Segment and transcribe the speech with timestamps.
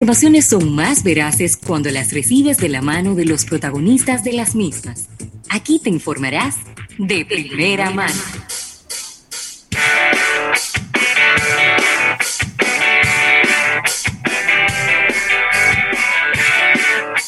[0.00, 4.54] informaciones son más veraces cuando las recibes de la mano de los protagonistas de las
[4.54, 5.08] mismas.
[5.50, 6.54] Aquí te informarás
[6.98, 8.14] de primera mano.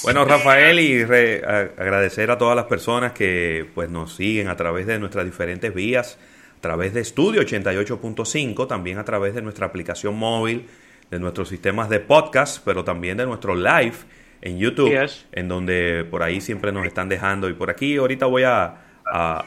[0.05, 5.01] Bueno, Rafael, y agradecer a todas las personas que pues nos siguen a través de
[5.01, 6.19] nuestras diferentes vías,
[6.59, 10.69] a través de Estudio 88.5, también a través de nuestra aplicación móvil
[11.11, 13.95] de nuestros sistemas de podcast, pero también de nuestro live
[14.43, 14.93] en YouTube,
[15.33, 17.49] en donde por ahí siempre nos están dejando.
[17.49, 18.87] Y por aquí ahorita voy a,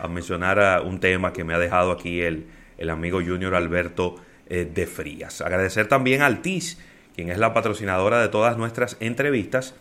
[0.09, 4.17] mencionar un tema que me ha dejado aquí el, el amigo Junior Alberto
[4.49, 5.39] eh, de Frías.
[5.41, 6.77] Agradecer también al TIS,
[7.15, 9.73] quien es la patrocinadora de todas nuestras entrevistas.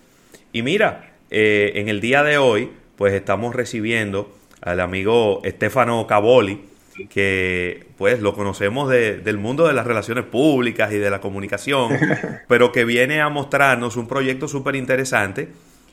[0.53, 6.61] Y mira, eh, en el día de hoy, pues estamos recibiendo al amigo Estefano Caboli,
[7.09, 11.99] que pues lo conocemos del mundo de las relaciones públicas y de la comunicación,
[12.49, 15.49] pero que viene a mostrarnos un proyecto súper interesante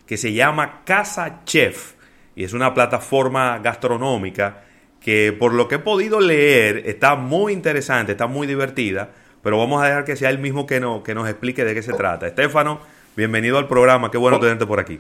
[0.06, 1.94] que se llama Casa Chef
[2.36, 4.64] y es una plataforma gastronómica
[5.00, 9.10] que por lo que he podido leer está muy interesante, está muy divertida,
[9.44, 11.82] pero vamos a dejar que sea él mismo que, no, que nos explique de qué
[11.82, 12.28] se trata.
[12.28, 12.82] Estefano,
[13.16, 14.40] bienvenido al programa, qué bueno oh.
[14.40, 15.00] tenerte por aquí.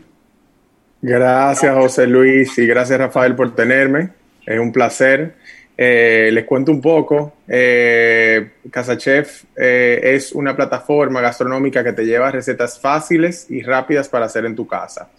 [1.01, 4.09] Gracias José Luis y gracias Rafael por tenerme,
[4.45, 5.38] es un placer.
[5.81, 7.35] Eh, les cuento un poco.
[7.47, 14.09] Eh, Casa Chef eh, es una plataforma gastronómica que te lleva recetas fáciles y rápidas
[14.09, 15.09] para hacer en tu casa.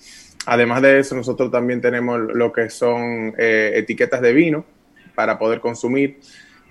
[0.44, 4.66] Además de eso, nosotros también tenemos lo que son etiquetas de vino
[5.14, 6.20] para poder consumir.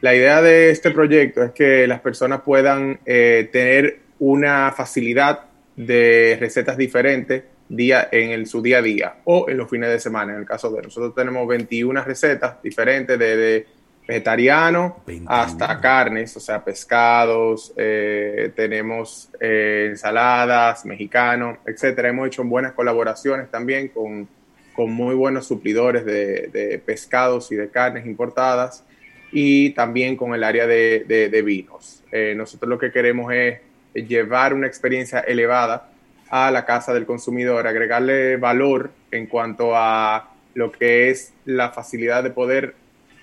[0.02, 6.78] La idea de este proyecto es que las personas puedan tener una facilidad de recetas
[6.78, 10.34] diferentes día, en su día a día o en los fines de semana.
[10.34, 13.66] En el caso de nosotros tenemos 21 recetas diferentes de
[14.10, 22.10] vegetariano hasta carnes, o sea, pescados, eh, tenemos eh, ensaladas, mexicano, etcétera.
[22.10, 24.28] Hemos hecho buenas colaboraciones también con,
[24.74, 28.84] con muy buenos suplidores de, pescados y de carnes importadas
[29.32, 32.04] y también con el área de, de vinos.
[32.12, 33.60] Eh, nosotros lo que queremos es
[33.94, 35.92] llevar una experiencia elevada
[36.32, 42.24] a la casa del consumidor, agregarle valor en cuanto a lo que es la facilidad
[42.24, 42.74] de poder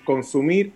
[0.07, 0.71] consumir,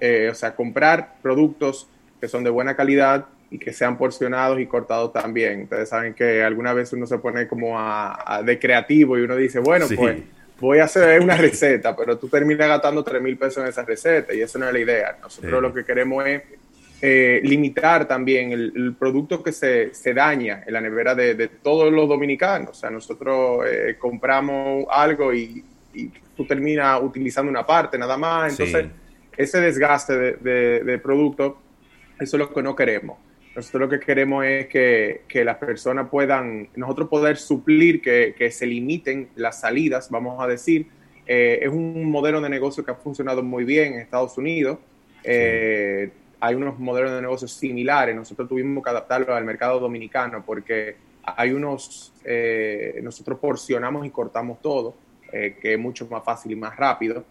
[0.00, 1.88] eh, o sea, comprar productos
[2.20, 5.62] que son de buena calidad y que sean porcionados y cortados también.
[5.62, 9.60] Ustedes saben que alguna vez uno se pone como a, de creativo y uno dice,
[9.60, 10.24] bueno, pues
[10.58, 14.34] voy a hacer una receta, pero tú terminas gastando 3 mil pesos en esa receta
[14.34, 15.16] y eso no es la idea.
[15.22, 16.42] Nosotros lo que queremos es
[17.00, 22.08] eh, limitar también el, producto que se, se, daña en la nevera de, todos los
[22.08, 22.70] dominicanos.
[22.70, 25.64] O sea, nosotros eh, compramos algo y
[25.94, 28.52] y tú terminas utilizando una parte nada más.
[28.52, 28.90] Entonces,
[29.36, 31.58] ese desgaste de, de, producto,
[32.18, 33.18] eso es lo que no queremos.
[33.54, 38.50] Nosotros lo que queremos es que, que las personas puedan, nosotros poder suplir, que, que,
[38.50, 40.86] se limiten las salidas, vamos a decir.
[41.26, 44.78] Eh, es un modelo de negocio que ha funcionado muy bien en Estados Unidos.
[45.22, 46.10] Eh,
[46.40, 48.16] hay unos modelos de negocio similares.
[48.16, 54.60] Nosotros tuvimos que adaptarlo al mercado dominicano porque hay unos, eh, nosotros porcionamos y cortamos
[54.60, 54.94] todo.
[55.32, 57.24] Eh, que es mucho más fácil y más rápido.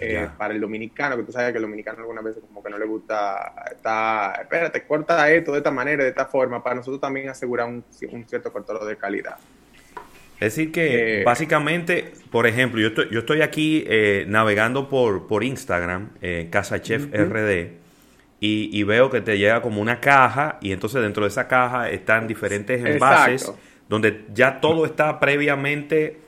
[0.00, 2.76] Eh, para el dominicano, que tú sabes que el dominicano algunas veces como que no
[2.76, 7.28] le gusta, está, espérate, corta esto de esta manera, de esta forma, para nosotros también
[7.28, 7.84] asegurar un,
[8.26, 9.36] cierto control de calidad.
[10.34, 13.86] Es decir, que eh, básicamente, por ejemplo, yo estoy, yo estoy aquí
[14.26, 16.10] navegando por, por Instagram,
[16.50, 17.70] Casa Chef RD,
[18.40, 22.26] y, veo que te llega como una caja, y entonces dentro de esa caja están
[22.26, 23.50] diferentes envases,
[23.88, 26.23] donde ya todo está previamente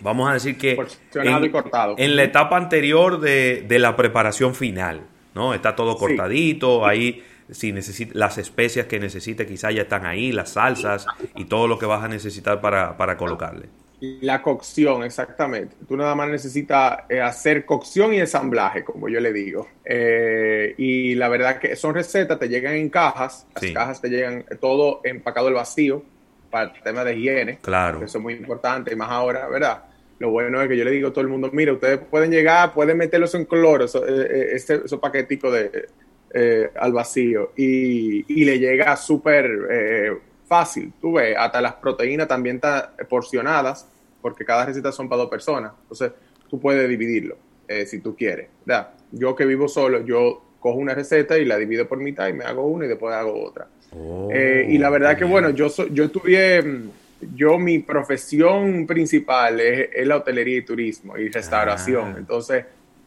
[0.00, 0.78] vamos a decir que
[1.14, 5.02] en, la etapa anterior de, la preparación final,
[5.34, 5.54] ¿no?
[5.54, 10.50] Está todo cortadito, ahí si necesita, las especias que necesite quizás ya están ahí, las
[10.50, 13.68] salsas y todo lo que vas a necesitar para, para colocarle.
[14.00, 15.74] La cocción, exactamente.
[15.88, 19.68] Tú nada más necesitas eh, hacer cocción y ensamblaje, como yo le digo.
[19.84, 24.44] Eh, y la verdad que son recetas, te llegan en cajas, las cajas te llegan
[24.60, 26.02] todo empacado al vacío
[26.50, 27.58] para el tema de higiene.
[27.62, 28.02] Claro.
[28.02, 29.84] Eso es muy importante, y más ahora, ¿verdad?
[30.18, 32.72] Lo bueno es que yo le digo a todo el mundo, mira, ustedes pueden llegar,
[32.72, 35.88] pueden meterlos en cloro, eh, eh, este, esos paqueticos de,
[36.32, 40.92] eh, al vacío, y, y le llega súper fácil.
[41.00, 43.88] Tú ves, hasta las proteínas también están porcionadas,
[44.22, 45.72] porque cada receta son para dos personas.
[45.82, 46.12] Entonces,
[46.48, 47.36] tú puedes dividirlo,
[47.84, 48.48] si tú quieres.
[48.64, 48.90] ¿verdad?
[49.12, 52.44] Yo que vivo solo, yo cojo una receta y la divido por mitad y me
[52.44, 53.68] hago una y después hago otra.
[53.98, 56.62] Oh, y la verdad que, bueno, yo, yo estudié
[57.34, 62.12] yo mi profesión principal es, la hotelería y turismo y restauración.
[62.14, 62.18] Ah.
[62.18, 62.64] Entonces,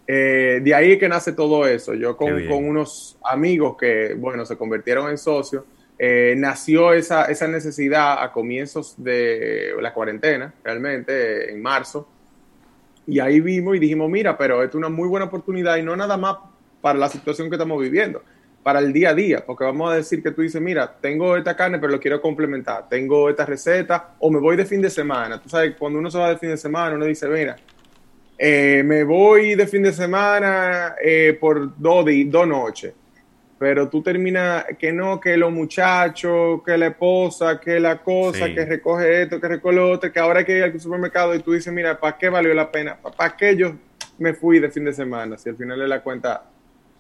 [0.07, 1.94] eh, de ahí que nace todo eso.
[1.94, 5.63] Yo con, unos amigos que, bueno, se convirtieron en socios,
[5.97, 12.07] eh, nació esa, esa necesidad a comienzos de la cuarentena, realmente en marzo,
[13.06, 16.15] y ahí vimos y dijimos, mira, pero es una muy buena oportunidad y no nada
[16.15, 16.38] más
[16.80, 18.24] para la situación que estamos viviendo,
[18.63, 21.56] para el día a día, porque vamos a decir que tú dices, mira, tengo esta
[21.56, 25.41] carne, pero lo quiero complementar, tengo esta receta, o me voy de fin de semana.
[25.41, 27.56] Tú sabes, cuando uno se va de fin de semana, uno dice, mira,
[28.38, 32.94] eh, me voy de fin de semana eh, por dos, dos noches
[33.59, 38.65] pero tú terminas que no, que los muchachos, que la esposa, que la cosa, que
[38.65, 41.51] recoge esto, que recoge lo otro, que ahora hay que ir al supermercado y tú
[41.51, 42.97] dices, mira, ¿para qué valió la pena?
[43.17, 43.73] ¿Para qué yo
[44.17, 45.38] me fui de fin de semana?
[45.38, 46.45] Si al final de la cuenta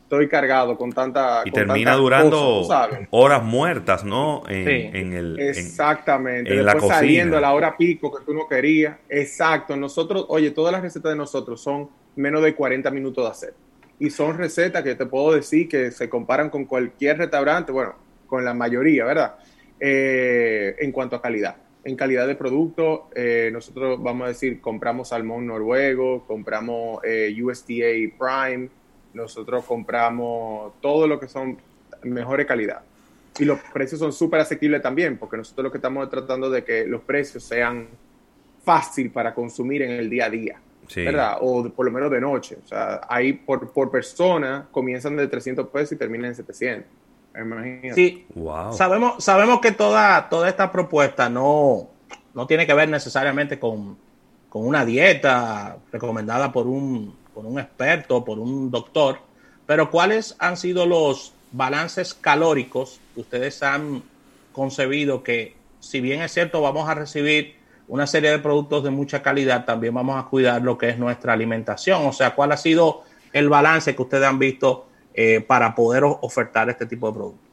[0.09, 1.43] estoy cargado con tanta...
[1.45, 2.67] Y termina durando
[3.11, 4.41] horas muertas, ¿no?
[4.47, 6.57] En, el, Exactamente.
[6.57, 8.97] En, Después saliendo a la hora pico que tú no querías.
[9.07, 9.77] Exacto.
[9.77, 13.53] Nosotros, oye, todas las recetas de nosotros son menos de 40 minutos de hacer
[13.99, 17.95] y son recetas que te puedo decir que se comparan con cualquier restaurante, bueno,
[18.25, 19.35] con la mayoría, ¿verdad?
[19.79, 21.57] Eh, en cuanto a calidad.
[21.83, 28.15] En calidad de producto, eh, nosotros vamos a decir, compramos salmón noruego, compramos eh, USDA
[28.17, 28.69] Prime,
[29.13, 31.57] nosotros compramos todo lo que son
[32.03, 32.81] mejores calidad.
[33.37, 36.85] Y los precios son súper asequibles también, porque nosotros lo que estamos tratando de que
[36.85, 37.87] los precios sean
[38.63, 40.61] fácil para consumir en el día a día.
[40.95, 41.37] ¿verdad?
[41.41, 42.57] O por lo menos de noche.
[42.63, 46.89] O sea, ahí por, por persona comienzan de 300 pesos y terminan en 700.
[47.39, 47.93] Imagínate.
[47.93, 48.73] Sí, wow.
[48.73, 51.87] sabemos, sabemos que toda, toda esta propuesta no,
[52.33, 53.97] no tiene que ver necesariamente con,
[54.49, 59.17] con una dieta recomendada por un, por un experto, por un doctor,
[59.65, 64.03] pero ¿cuáles han sido los balances calóricos que ustedes han
[64.51, 67.55] concebido que, si bien es cierto, vamos a recibir
[67.87, 71.31] una serie de productos de mucha calidad, también vamos a cuidar lo que es nuestra
[71.31, 72.05] alimentación.
[72.05, 76.69] O sea, ¿cuál ha sido el balance que ustedes han visto eh, para poder ofertar
[76.69, 77.48] este tipo de productos?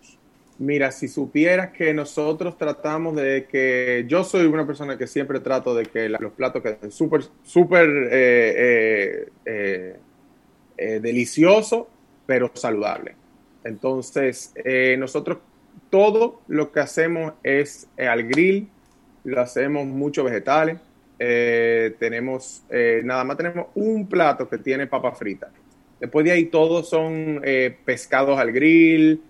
[0.58, 5.74] Mira, si supieras que nosotros tratamos de que yo soy una persona que siempre trato
[5.74, 11.86] de que los platos queden súper, súper eh, eh, deliciosos,
[12.24, 13.14] pero saludables.
[13.64, 14.54] Entonces,
[14.98, 15.38] nosotros
[15.90, 18.68] todo lo que hacemos es al grill,
[19.24, 20.78] lo hacemos mucho vegetales.
[21.18, 25.50] Eh, tenemos, eh, nada más tenemos un plato que tiene papa frita.
[25.98, 29.22] Después de ahí todos son eh, pescados al grill,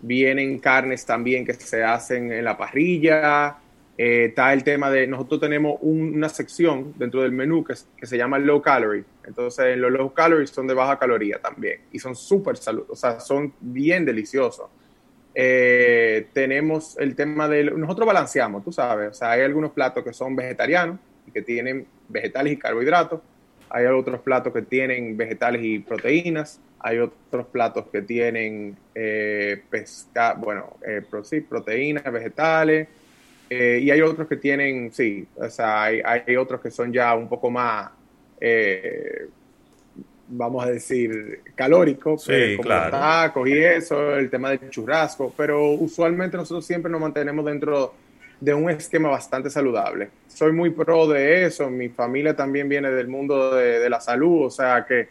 [0.00, 3.58] vienen carnes también que se hacen en la parrilla.
[3.96, 8.38] está el tema de, nosotros tenemos una sección dentro del menú que, que, se llama
[8.38, 9.04] low calorie.
[9.24, 13.20] Entonces los low calories son de baja caloría también y son súper salud, o sea,
[13.20, 14.68] son bien deliciosos.
[15.40, 17.62] Eh, tenemos el tema de...
[17.64, 20.98] Nosotros balanceamos, tú sabes, o sea, hay algunos platos que son vegetarianos
[21.28, 23.20] y que tienen vegetales y carbohidratos,
[23.70, 30.34] hay otros platos que tienen vegetales y proteínas, hay otros platos que tienen eh, pesca,
[30.34, 32.88] bueno, eh, sí, proteínas, vegetales,
[33.50, 37.14] eh, y hay otros que tienen, sí, o sea, hay, hay otros que son ya
[37.14, 37.90] un poco más
[40.28, 42.90] vamos a decir, calórico, sí, pues, como claro.
[42.90, 47.94] tacos y eso, el tema del churrasco, pero usualmente nosotros siempre nos mantenemos dentro
[48.40, 50.10] de un esquema bastante saludable.
[50.28, 54.50] Soy muy pro de eso, mi familia también viene del mundo de, la salud, o
[54.50, 55.08] sea que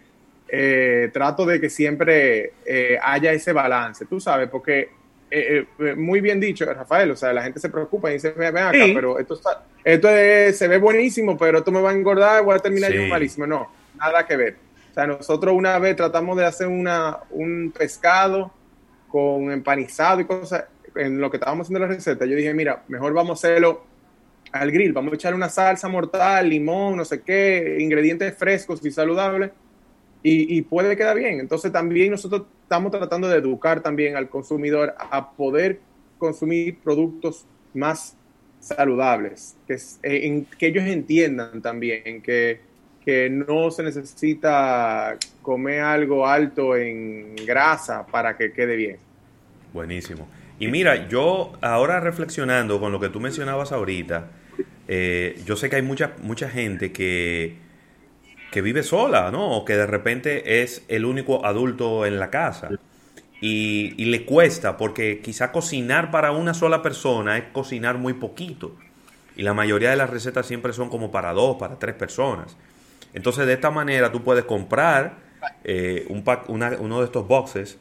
[0.49, 4.89] eh, trato de que siempre eh, haya ese balance, tú sabes, porque
[5.29, 5.65] eh,
[5.97, 9.19] muy bien dicho, Rafael, o sea, la gente se preocupa y dice, ven acá, pero
[9.19, 12.93] esto, está, esto se ve buenísimo, pero esto me va a engordar, voy a terminar
[12.93, 13.45] yo malísimo.
[13.45, 14.55] No, nada que ver.
[14.93, 18.51] Sea, nosotros una vez tratamos de hacer una, un pescado
[19.09, 23.13] con empanizado y cosas, en lo que estábamos haciendo la receta, yo dije, mira, mejor
[23.13, 23.85] vamos a hacerlo
[24.51, 28.91] al grill, vamos a echarle una salsa mortal, limón, no sé qué, ingredientes frescos y
[28.91, 29.51] saludables,
[30.27, 31.39] y, y puede quedar bien.
[31.39, 35.79] Entonces también nosotros estamos tratando de educar también al consumidor a poder
[36.17, 38.17] consumir productos más
[38.59, 42.67] saludables, que, eh, que ellos entiendan también que
[43.07, 48.97] que no se necesita comer algo alto en grasa para que quede bien.
[49.71, 50.27] Buenísimo.
[50.59, 54.27] Y mira, yo ahora reflexionando con lo que tú mencionabas ahorita,
[54.89, 57.55] eh, yo sé que hay mucha, mucha gente que,
[58.51, 59.57] que vive sola, ¿no?
[59.57, 62.69] O que de repente es el único adulto en la casa.
[63.39, 68.75] Y, y, le cuesta, porque quizá cocinar para una sola persona es cocinar muy poquito.
[69.35, 72.57] Y la mayoría de las recetas siempre son como para dos, para tres personas.
[73.13, 75.17] Entonces, de esta manera tú puedes comprar
[75.63, 76.23] eh, un
[76.79, 77.77] uno de estos boxes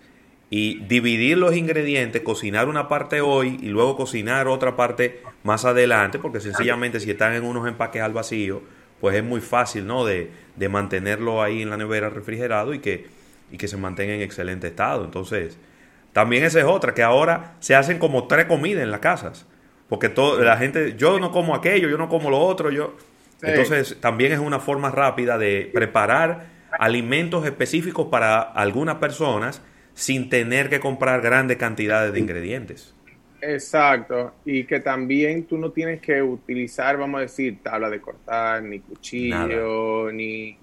[0.50, 6.18] y dividir los ingredientes, cocinar una parte hoy y luego cocinar otra parte más adelante,
[6.18, 8.62] porque sencillamente si están en unos empaques al vacío,
[9.00, 10.04] pues es muy fácil, ¿no?
[10.04, 13.08] De, de mantenerlo ahí en la nevera refrigerado y que,
[13.50, 15.04] y que se mantenga en excelente estado.
[15.04, 15.58] Entonces,
[16.16, 19.46] También esa es otra, que ahora se hacen como tres comidas en las casas.
[19.88, 22.96] Porque todo, la gente, yo no como aquello, yo no como lo otro, yo...
[23.42, 26.46] Entonces, también es una forma rápida de preparar
[26.78, 29.62] alimentos específicos para algunas personas
[29.94, 32.95] sin tener que comprar grandes cantidades de ingredientes.
[33.40, 38.62] Exacto, y que también tú no tienes que utilizar, vamos a decir, tabla de cortar,
[38.62, 40.56] ni cuchillo, ni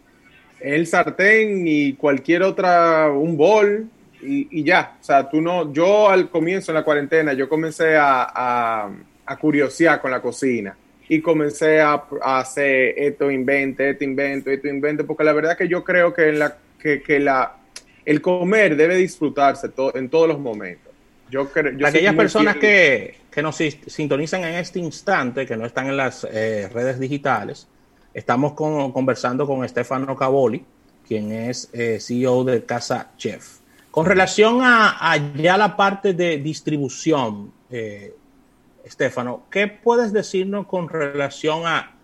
[0.60, 3.88] el sartén, ni cualquier otra, un bol,
[4.22, 4.98] y, ya.
[5.00, 8.90] O sea, tú no, yo al comienzo en la cuarentena, yo comencé a,
[9.26, 10.76] a, curiosear con la cocina
[11.10, 15.84] y comencé a, hacer esto invente, esto invento, esto invento, porque la verdad que yo
[15.84, 17.58] creo que, en la, que, que la,
[18.06, 20.93] el comer debe disfrutarse en todos los momentos.
[21.34, 25.98] Yo creo, Aquellas personas que, que, nos sintonizan en este instante, que no están en
[25.98, 27.68] las eh, redes digitales,
[28.14, 30.64] estamos conversando con Stefano Cavoli,
[31.08, 33.62] quien es eh, CEO de Casa Chef.
[33.90, 38.14] Con relación a, ya la parte de distribución, eh,
[38.84, 41.96] Estefano, ¿qué puedes decirnos con relación a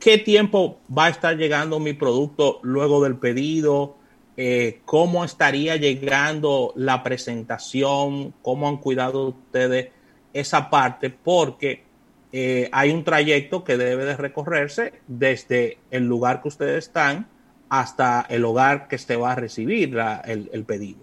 [0.00, 3.96] qué tiempo va a estar llegando mi producto luego del pedido?
[4.36, 8.34] Eh, ¿Cómo estaría llegando la presentación?
[8.42, 9.88] ¿Cómo han cuidado ustedes
[10.32, 11.10] esa parte?
[11.10, 11.84] Porque
[12.32, 17.28] eh, hay un trayecto que debe de recorrerse desde el lugar que ustedes están
[17.68, 21.00] hasta el hogar que se va a recibir el pedido.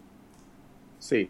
[0.99, 1.29] Sí.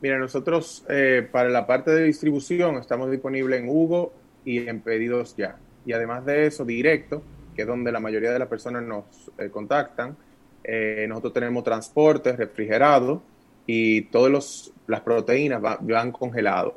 [0.00, 4.12] Mira, nosotros eh, para la parte de distribución estamos disponibles en Hugo
[4.44, 5.56] y en Pedidos Ya.
[5.86, 7.22] Y además de eso, directo,
[7.54, 9.04] que es donde la mayoría de las personas nos
[9.38, 10.16] eh, contactan,
[10.64, 13.22] eh, nosotros tenemos transporte refrigerado
[13.66, 16.72] y todas las proteínas van, congeladas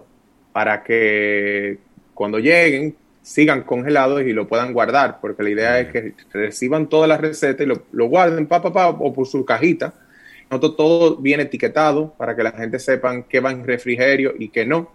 [0.54, 1.80] para que
[2.14, 7.10] cuando lleguen sigan congelados y lo puedan guardar, porque la idea es que reciban todas
[7.10, 9.94] las recetas y lo, lo guarden pa, pa, pa, o por su cajita
[10.50, 14.66] nosotros todo viene etiquetado para que la gente sepan qué va en refrigerio y qué
[14.66, 14.92] no.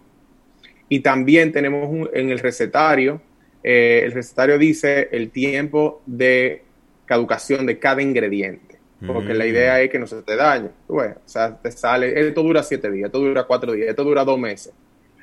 [0.89, 3.21] Y también tenemos en el recetario,
[3.63, 6.63] eh, el recetario dice el tiempo de
[7.05, 8.72] caducación de cada ingrediente.
[9.05, 10.69] Porque la idea es que no se te dañe.
[10.87, 14.39] o sea, te sale, esto dura siete días, esto dura cuatro días, esto dura dos
[14.39, 14.73] meses,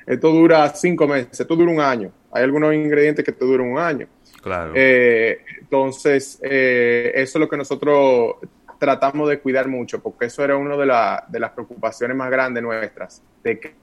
[0.05, 2.11] esto dura cinco meses, esto dura un año.
[2.31, 4.07] Hay algunos ingredientes que te duran un año.
[4.41, 4.73] Claro.
[4.75, 8.35] Eh, entonces, eh, eso es lo que nosotros
[8.79, 10.87] tratamos de cuidar mucho, porque eso era una de,
[11.27, 13.75] de las preocupaciones más grandes nuestras, de que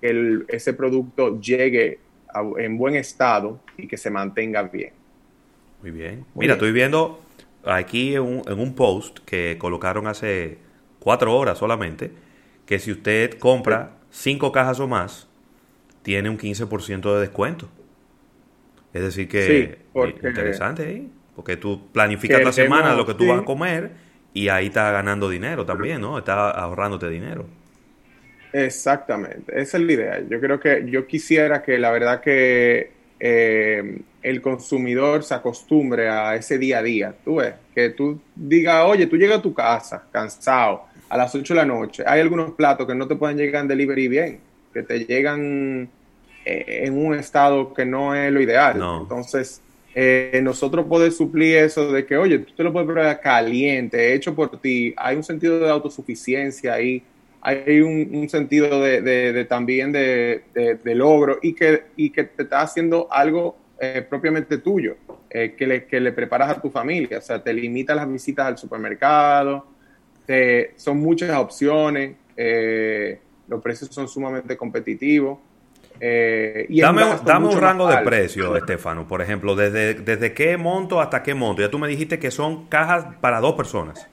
[0.48, 2.00] ese producto llegue
[2.58, 4.92] en buen estado y que se mantenga bien.
[5.82, 6.24] Muy bien.
[6.34, 7.20] Mira, estoy viendo
[7.68, 10.58] aquí en un, en un, post que colocaron hace
[10.98, 12.10] cuatro horas solamente,
[12.66, 15.28] que si usted compra cinco cajas o más,
[16.02, 17.68] tiene un 15% de descuento.
[18.92, 23.44] Es decir que interesante ahí, porque tú planificas la semana lo que tú vas a
[23.44, 23.92] comer
[24.32, 26.18] y ahí está ganando dinero también, ¿no?
[26.18, 27.46] Está ahorrándote dinero.
[28.52, 30.20] Exactamente, esa es la idea.
[30.28, 36.36] Yo creo que yo quisiera que la verdad que eh, el consumidor se acostumbre a
[36.36, 37.14] ese día a día.
[37.24, 41.54] Tú ves, que tú digas, oye, tú llegas a tu casa cansado a las 8
[41.54, 42.04] de la noche.
[42.06, 44.40] Hay algunos platos que no te pueden llegar en delivery bien,
[44.72, 45.88] que te llegan
[46.44, 48.80] eh, en un estado que no es lo ideal.
[49.02, 49.60] Entonces,
[49.94, 54.34] eh, nosotros poder suplir eso de que, oye, tú te lo puedes probar caliente, hecho
[54.34, 57.02] por ti, hay un sentido de autosuficiencia ahí,
[57.40, 60.42] hay un, sentido de, también de,
[60.84, 64.96] logro y que, y que te está haciendo algo eh, propiamente tuyo,
[65.30, 68.46] eh, que, le, que le preparas a tu familia, o sea, te limita las visitas
[68.46, 69.66] al supermercado,
[70.76, 72.16] son muchas opciones,
[73.48, 75.38] los precios son sumamente competitivos.
[76.00, 79.08] Eh, y dame, un rango de precio, Estefano.
[79.08, 81.62] Por ejemplo, desde, ¿desde qué monto hasta qué monto?
[81.62, 84.08] Ya tú me dijiste que son cajas para dos personas.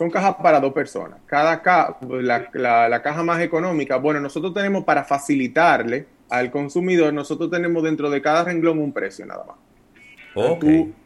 [0.00, 1.18] Son cajas para dos personas.
[1.26, 7.82] Cada caja, la, caja más económica, bueno, nosotros tenemos para facilitarle al consumidor, nosotros tenemos
[7.82, 10.58] dentro de cada renglón un precio nada más.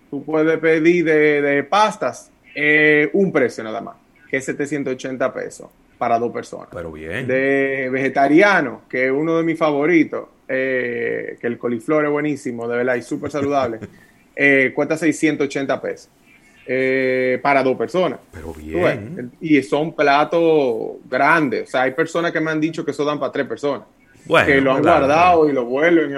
[0.09, 3.97] Tú, puedes pedir de, pastas eh, un precio nada más,
[4.31, 6.69] que es 780 pesos para dos personas.
[6.73, 7.27] Pero bien.
[7.27, 12.77] De vegetariano, que es uno de mis favoritos, eh, que el coliflor es buenísimo, de
[12.77, 13.81] verdad, y súper saludable,
[14.37, 16.11] eh, cuesta 680 pesos.
[16.67, 18.21] Eh, para dos personas.
[18.33, 19.33] Pero bien.
[19.41, 21.69] Y son platos grandes.
[21.69, 23.87] O sea, hay personas que me han dicho que eso dan para tres personas.
[24.25, 26.15] Bueno, que lo han guardado y lo vuelven.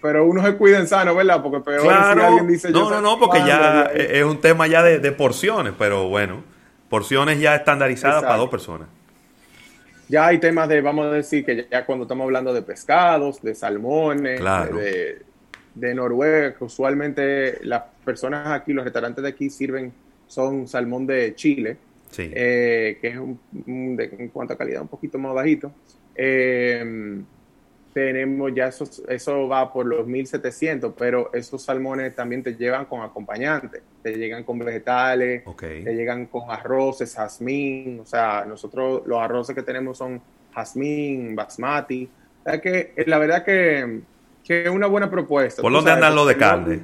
[0.00, 1.42] pero uno se cuida en sano, ¿verdad?
[1.42, 2.70] Porque peor si alguien dice...
[2.70, 6.42] No, no, no, porque ya es un tema ya de porciones, pero bueno.
[6.88, 8.86] Porciones ya estandarizadas para dos personas.
[10.12, 13.54] Ya hay temas de, vamos a decir, que ya cuando estamos hablando de pescados, de
[13.54, 15.22] salmones, de,
[15.74, 19.92] Noruega, que usualmente las personas aquí, los restaurantes de aquí sirven,
[20.26, 21.76] son salmón de Chile.
[23.00, 25.72] que es un, en cuanto a calidad un poquito más bajito.
[27.94, 33.02] tenemos ya eso, eso va por los 1700, pero esos salmones también te llevan con
[33.02, 39.54] acompañantes, te llegan con vegetales, te llegan con arroces, jazmín, o sea, nosotros los arroces
[39.54, 40.20] que tenemos son
[40.54, 42.08] jazmín, basmati,
[42.40, 44.02] o sea que la verdad que,
[44.44, 45.62] que es una buena propuesta.
[45.62, 46.80] ¿Por dónde andan los de carne?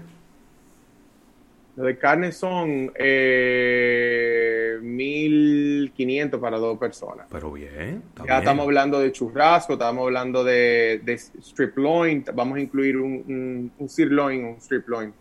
[1.77, 7.27] Los de carne son eh, 1500 para dos personas.
[7.31, 8.03] Pero bien.
[8.27, 11.00] ya estamos hablando de churrasco, estamos hablando de,
[11.41, 15.12] strip loin, vamos a incluir un, un, sirloin, un strip loin.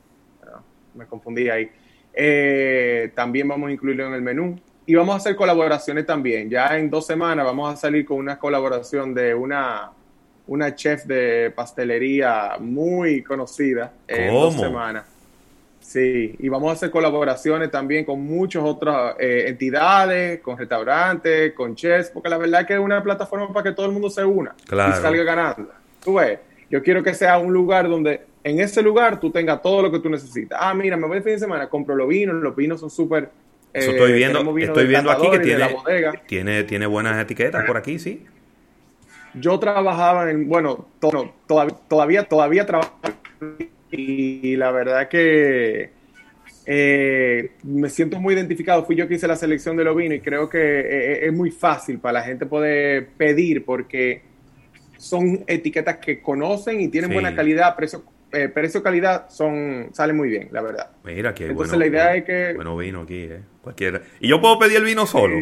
[0.44, 0.60] Ah,
[0.96, 1.70] me confundí ahí.
[2.12, 4.60] Eh, también vamos a incluirlo en el menú.
[4.88, 6.50] Y vamos a hacer colaboraciones también.
[6.50, 9.92] Ya en dos semanas vamos a salir con una colaboración de una,
[10.48, 15.04] una chef de pastelería muy conocida en dos semanas.
[15.88, 21.76] Sí, y vamos a hacer colaboraciones también con muchas otras eh, entidades, con restaurantes, con
[21.76, 24.26] chefs, porque la verdad es que es una plataforma para que todo el mundo se
[24.26, 25.70] una y salga ganando.
[26.04, 26.40] Tú ves,
[26.70, 30.00] yo quiero que sea un lugar donde en ese lugar tú tengas todo lo que
[30.00, 30.60] tú necesitas.
[30.62, 33.30] Ah, mira, me voy el fin de semana, compro los vinos, los vinos son súper...
[33.72, 35.70] Eso estoy eh, viendo, estoy viendo aquí que tiene,
[36.26, 38.26] tiene, tiene buenas etiquetas por aquí, sí.
[39.34, 42.92] Yo trabajaba en, bueno, todavía, todavía, todavía trabajo
[43.92, 45.92] y la verdad que
[46.66, 48.86] eh, me siento muy identificado.
[48.86, 51.34] Fui yo que hice la selección de los vinos y creo que eh, eh, es
[51.34, 54.22] muy fácil para la gente poder pedir porque
[54.98, 58.04] son etiquetas que conocen y tienen buena calidad, precio,
[58.54, 60.90] precio calidad son sale muy bien, la verdad.
[61.04, 63.42] Mira que Entonces la idea es que bueno vino aquí, eh.
[63.62, 64.02] Cualquiera.
[64.20, 65.38] Y yo puedo pedir el vino solo.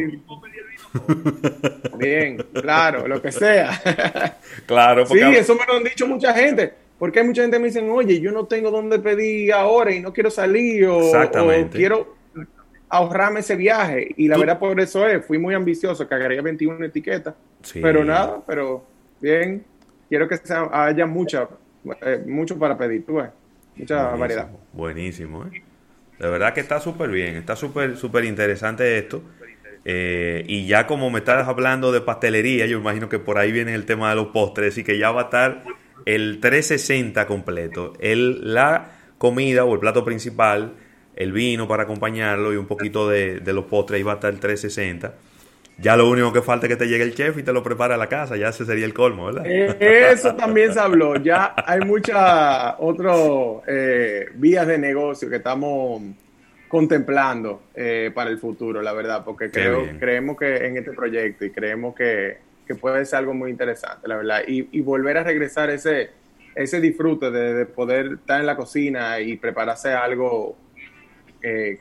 [1.98, 4.38] Bien, claro, lo que sea.
[4.66, 5.24] claro, porque...
[5.24, 7.90] Sí, eso me lo han dicho mucha gente porque hay mucha gente que me dicen,
[7.90, 11.00] oye, yo no tengo dónde pedir ahora y no quiero salir o,
[11.70, 12.16] quiero
[12.88, 14.14] ahorrarme ese viaje.
[14.16, 17.34] Y la verdad por eso es, fui muy ambicioso, cagaría 21 etiquetas.
[17.74, 18.86] Pero nada, pero
[19.20, 19.64] bien,
[20.08, 20.38] quiero que
[20.72, 21.48] haya mucha,
[22.02, 23.30] eh, mucho para pedir, tú ves,
[23.76, 24.48] mucha variedad.
[24.72, 25.62] Buenísimo, ¿eh?
[26.18, 29.22] De verdad que está súper bien, está súper, súper interesante esto.
[29.88, 33.72] Eh, y ya como me estás hablando de pastelería, yo imagino que por ahí viene
[33.72, 35.62] el tema de los postres y que ya va a estar
[36.04, 37.92] el 360 completo.
[38.00, 40.72] El, la comida o el plato principal,
[41.14, 44.40] el vino para acompañarlo y un poquito de, los postres, ahí va a estar el
[44.40, 45.14] 360.
[45.78, 47.94] Ya lo único que falta es que te llegue el chef y te lo prepara
[47.94, 49.44] a la casa, ya ese sería el colmo, ¿verdad?
[49.46, 53.20] Eh, eso también se habló, ya hay muchas otras
[53.68, 56.02] eh, vías de negocio que estamos
[56.68, 61.50] contemplando eh, para el futuro, la verdad, porque creo, creemos que en este proyecto y
[61.50, 64.42] creemos que que puede ser algo muy interesante, la verdad.
[64.46, 66.10] Y, volver a regresar ese,
[66.54, 70.56] ese disfrute de, poder estar en la cocina y prepararse algo
[71.42, 71.78] eh,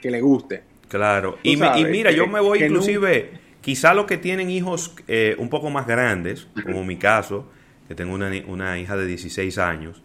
[0.00, 0.62] que le guste.
[0.88, 1.38] Claro.
[1.42, 3.30] Y, mira, yo me voy inclusive,
[3.60, 7.50] quizá los que tienen hijos eh, un poco más grandes, como mi caso,
[7.88, 10.02] que tengo una, una hija de 16 años,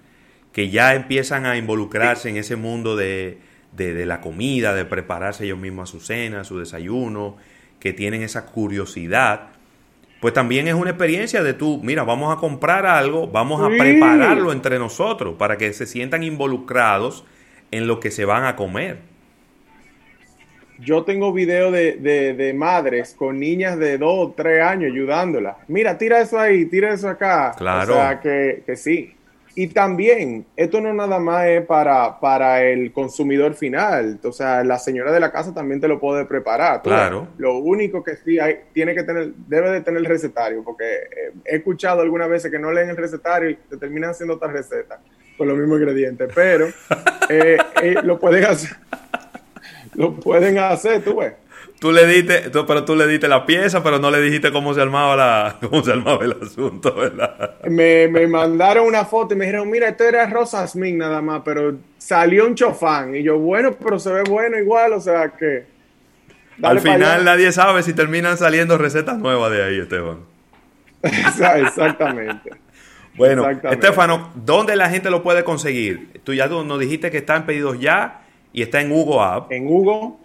[0.53, 3.39] que ya empiezan a involucrarse en ese mundo de,
[3.75, 7.37] de, de, la comida, de prepararse ellos mismos a su cena, su desayuno,
[7.79, 9.49] que tienen esa curiosidad
[10.25, 14.51] pues también es una experiencia de tú, mira, vamos a comprar algo, vamos a prepararlo
[14.51, 17.25] entre nosotros para que se sientan involucrados
[17.69, 18.97] en lo que se van a comer.
[20.79, 25.57] Yo tengo video de, de, madres con niñas de dos o tres años ayudándolas.
[25.67, 27.53] Mira, tira eso ahí, tira eso acá.
[27.55, 27.93] Claro.
[27.93, 29.14] O sea, que, que sí.
[29.57, 34.19] Y también, esto no nada más es para, para el consumidor final.
[34.23, 36.81] O sea, la señora de la casa también te lo puede preparar.
[36.81, 37.29] Claro.
[37.37, 41.31] Lo único que sí hay, tiene que tener, debe de tener el recetario, porque eh,
[41.45, 44.99] he escuchado algunas veces que no leen el recetario y te terminan haciendo otra receta
[45.37, 46.29] con los mismos ingredientes.
[46.35, 46.67] Pero
[47.29, 48.75] eh, eh, lo pueden hacer.
[49.93, 51.33] Lo pueden hacer, tú ves
[51.85, 54.81] tú le diste, pero tú le diste la pieza, pero no le dijiste cómo se
[54.81, 57.57] armaba la, cómo se armaba el asunto, ¿verdad?
[57.69, 61.43] Me, me mandaron una foto y me dijeron, mira, esto era Rosa Smith nada más,
[61.45, 63.15] pero salió un chofán.
[63.15, 65.65] Y yo, bueno, pero se ve bueno igual, o sea que.
[66.63, 70.21] Al final nadie sabe si terminan saliendo recetas nuevas de ahí, Esteban.
[71.03, 72.49] Exactamente.
[73.15, 76.19] bueno, Estefano, ¿dónde la gente lo puede conseguir?
[76.23, 78.21] Tú ya nos dijiste que está en pedidos ya
[78.53, 79.51] y está en Hugo App.
[79.51, 80.24] En Hugo,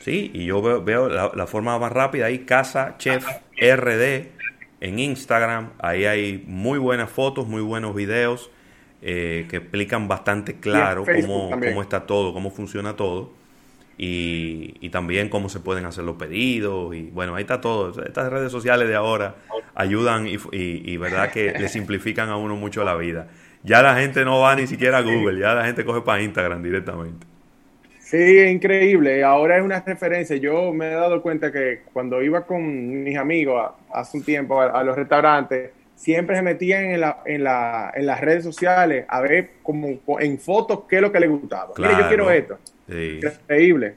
[0.01, 3.25] Sí, y yo veo, la, la, forma más rápida ahí, Casa Chef
[3.57, 4.33] RD
[4.81, 5.75] en Instagram.
[5.79, 8.51] Ahí hay muy buenas fotos, muy buenos videos
[9.03, 13.33] eh, que explican bastante claro cómo, cómo, está todo, cómo funciona todo.
[13.99, 16.95] Y, y, también cómo se pueden hacer los pedidos.
[16.95, 18.03] Y bueno, ahí está todo.
[18.03, 19.37] Estas redes sociales de ahora
[19.75, 23.29] ayudan y, y, verdad que le simplifican a uno mucho la vida.
[23.63, 26.63] Ya la gente no va ni siquiera a Google, ya la gente coge para Instagram
[26.63, 27.27] directamente.
[28.13, 29.25] Sí, es increíble.
[29.25, 30.37] Ahora es una referencia.
[30.37, 34.83] Yo me he dado cuenta que cuando iba con mis amigos hace un tiempo a,
[34.83, 35.71] los restaurantes,
[36.03, 40.39] siempre se metían en, la, en, la, en las redes sociales a ver como en
[40.39, 41.73] fotos qué es lo que les gustaba.
[41.79, 42.59] Mire, yo quiero esto.
[42.89, 43.95] Increíble.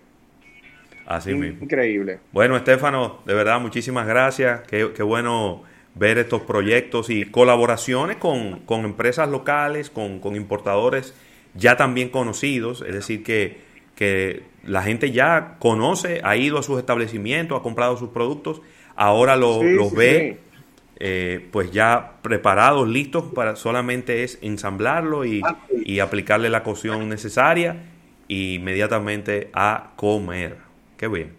[1.08, 1.64] Así mismo.
[1.64, 2.20] Increíble.
[2.32, 4.62] Bueno, Estefano, de verdad, muchísimas gracias.
[4.68, 5.64] Qué, qué bueno
[5.96, 11.16] ver estos proyectos y colaboraciones con, con empresas locales, con, con, importadores
[11.56, 13.62] ya también conocidos, es decir, que,
[13.96, 18.62] que, la gente ya conoce, ha ido a sus establecimientos, ha comprado sus productos,
[18.96, 20.40] ahora lo, los ve
[21.00, 27.10] eh, pues ya preparados, listos para solamente es ensamblarlo y, ah, y aplicarle la cocción
[27.10, 27.76] necesaria
[28.30, 30.58] e inmediatamente a comer.
[30.98, 31.34] Qué bien.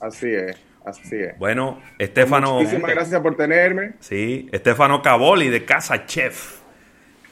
[0.00, 0.56] Así es.
[0.84, 1.38] Así es.
[1.38, 2.54] Bueno, Estefano.
[2.54, 3.92] Muchísimas gracias por tenerme.
[4.00, 6.60] Sí, Estefano Caboli de Casa Chef.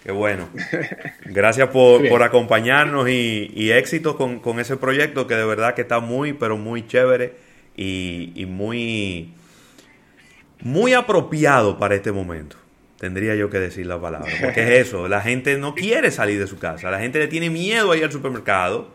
[0.05, 0.49] Qué bueno.
[1.25, 5.83] Gracias por, por acompañarnos y, y éxitos con, con, ese proyecto que de verdad que
[5.83, 7.35] está muy, pero muy chévere
[7.77, 9.33] y, y muy,
[10.63, 12.57] muy apropiado para este momento.
[12.99, 14.33] Tendría yo que decir la palabra.
[14.41, 16.91] Porque es eso, la gente no quiere salir de su casa.
[16.91, 18.89] La gente le tiene miedo a ir al supermercado.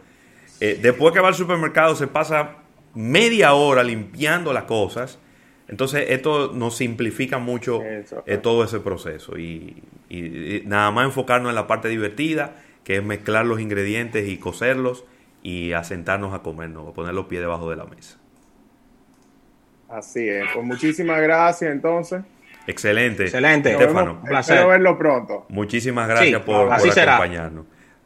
[0.59, 2.57] Eh, después que va al supermercado se pasa
[2.95, 5.19] media hora limpiando las cosas.
[5.67, 9.81] Entonces esto nos simplifica mucho eh, todo ese proceso y,
[10.65, 15.05] nada más enfocarnos en la parte divertida, que es mezclar los ingredientes y cocerlos
[15.43, 18.20] y asentarnos a comernos, a poner los pies debajo de la mesa.
[19.91, 22.21] Así es, pues muchísimas gracias entonces.
[22.67, 23.23] Excelente.
[23.23, 23.71] Excelente.
[23.71, 24.19] Estefano.
[24.21, 24.55] Un placer.
[24.55, 25.45] Espero verlo pronto.
[25.49, 27.65] Muchísimas gracias por, por acompañarnos.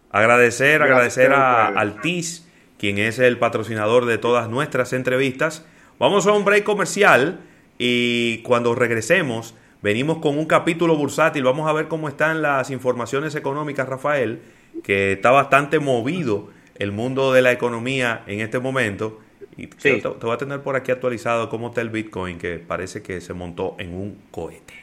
[0.09, 5.65] Agradecer, agradecer a Altis quien es el patrocinador de todas nuestras entrevistas.
[5.99, 7.39] Vamos a un break comercial
[7.77, 11.43] y cuando regresemos venimos con un capítulo bursátil.
[11.43, 14.41] Vamos a ver cómo están las informaciones económicas, Rafael,
[14.83, 19.19] que está bastante movido el mundo de la economía en este momento.
[19.57, 23.01] Y te, te, voy a tener por aquí actualizado cómo está el Bitcoin, que parece
[23.01, 24.73] que se montó en un cohete.